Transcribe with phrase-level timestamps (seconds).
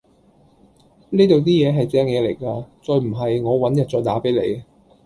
[1.11, 4.63] 呢度啲嘢係正野嚟㗎，再唔係我搵日再打俾你